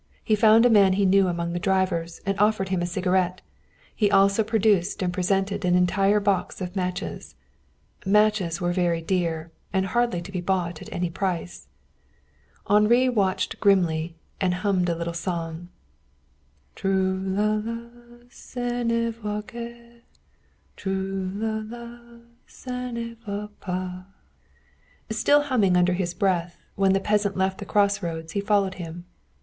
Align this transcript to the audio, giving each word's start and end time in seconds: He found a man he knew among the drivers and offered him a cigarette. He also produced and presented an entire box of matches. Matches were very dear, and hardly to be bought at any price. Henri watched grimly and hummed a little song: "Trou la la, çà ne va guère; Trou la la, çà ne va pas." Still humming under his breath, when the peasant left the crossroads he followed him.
He 0.23 0.33
found 0.35 0.65
a 0.65 0.69
man 0.71 0.93
he 0.93 1.05
knew 1.05 1.27
among 1.27 1.53
the 1.53 1.59
drivers 1.59 2.21
and 2.25 2.35
offered 2.39 2.69
him 2.69 2.81
a 2.81 2.87
cigarette. 2.87 3.41
He 3.95 4.09
also 4.09 4.43
produced 4.43 5.03
and 5.03 5.13
presented 5.13 5.63
an 5.63 5.75
entire 5.75 6.19
box 6.19 6.59
of 6.59 6.75
matches. 6.75 7.35
Matches 8.03 8.59
were 8.59 8.73
very 8.73 9.03
dear, 9.03 9.51
and 9.71 9.85
hardly 9.85 10.19
to 10.23 10.31
be 10.31 10.41
bought 10.41 10.81
at 10.81 10.91
any 10.91 11.11
price. 11.11 11.67
Henri 12.65 13.09
watched 13.09 13.59
grimly 13.59 14.15
and 14.41 14.55
hummed 14.55 14.89
a 14.89 14.95
little 14.95 15.13
song: 15.13 15.69
"Trou 16.73 17.13
la 17.21 17.61
la, 17.63 18.23
çà 18.27 18.83
ne 18.83 19.11
va 19.11 19.43
guère; 19.43 20.01
Trou 20.75 21.29
la 21.35 21.57
la, 21.63 21.99
çà 22.47 22.91
ne 22.91 23.13
va 23.27 23.51
pas." 23.59 24.05
Still 25.11 25.43
humming 25.43 25.77
under 25.77 25.93
his 25.93 26.15
breath, 26.15 26.57
when 26.75 26.93
the 26.93 26.99
peasant 26.99 27.37
left 27.37 27.59
the 27.59 27.65
crossroads 27.65 28.31
he 28.31 28.41
followed 28.41 28.73
him. 28.81 29.05